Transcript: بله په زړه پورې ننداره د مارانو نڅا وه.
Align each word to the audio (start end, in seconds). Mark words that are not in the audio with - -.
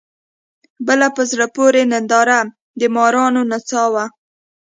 بله 0.87 1.07
په 1.15 1.21
زړه 1.31 1.45
پورې 1.55 1.81
ننداره 1.91 2.39
د 2.79 2.81
مارانو 2.95 3.41
نڅا 3.51 3.83
وه. 3.93 4.05